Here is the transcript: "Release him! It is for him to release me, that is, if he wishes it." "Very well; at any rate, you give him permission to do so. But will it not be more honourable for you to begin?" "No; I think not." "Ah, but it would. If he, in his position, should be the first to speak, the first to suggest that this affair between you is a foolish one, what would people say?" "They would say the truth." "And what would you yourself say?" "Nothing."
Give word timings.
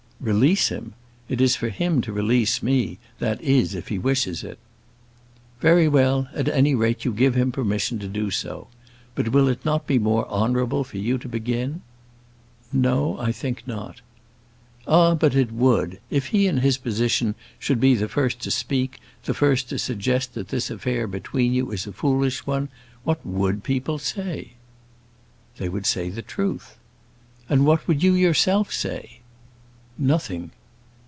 "Release 0.21 0.67
him! 0.69 0.93
It 1.29 1.41
is 1.41 1.55
for 1.55 1.69
him 1.69 1.99
to 2.01 2.13
release 2.13 2.61
me, 2.61 2.99
that 3.17 3.41
is, 3.41 3.73
if 3.73 3.87
he 3.87 3.97
wishes 3.97 4.43
it." 4.43 4.59
"Very 5.59 5.87
well; 5.87 6.27
at 6.35 6.47
any 6.47 6.75
rate, 6.75 7.03
you 7.03 7.11
give 7.11 7.33
him 7.33 7.51
permission 7.51 7.97
to 7.97 8.07
do 8.07 8.29
so. 8.29 8.67
But 9.15 9.29
will 9.29 9.47
it 9.47 9.65
not 9.65 9.87
be 9.87 9.97
more 9.97 10.27
honourable 10.29 10.83
for 10.83 10.99
you 10.99 11.17
to 11.17 11.27
begin?" 11.27 11.81
"No; 12.71 13.17
I 13.17 13.31
think 13.31 13.63
not." 13.67 14.01
"Ah, 14.85 15.15
but 15.15 15.33
it 15.35 15.51
would. 15.51 15.99
If 16.11 16.27
he, 16.27 16.45
in 16.45 16.57
his 16.57 16.77
position, 16.77 17.33
should 17.57 17.79
be 17.79 17.95
the 17.95 18.07
first 18.07 18.39
to 18.41 18.51
speak, 18.51 18.99
the 19.25 19.33
first 19.33 19.69
to 19.69 19.79
suggest 19.79 20.35
that 20.35 20.49
this 20.49 20.69
affair 20.69 21.07
between 21.07 21.51
you 21.51 21.71
is 21.71 21.87
a 21.87 21.91
foolish 21.93 22.45
one, 22.45 22.69
what 23.03 23.25
would 23.25 23.63
people 23.63 23.97
say?" 23.97 24.51
"They 25.57 25.67
would 25.67 25.87
say 25.87 26.09
the 26.11 26.21
truth." 26.21 26.77
"And 27.49 27.65
what 27.65 27.87
would 27.87 28.03
you 28.03 28.13
yourself 28.13 28.71
say?" 28.71 29.17
"Nothing." 29.97 30.49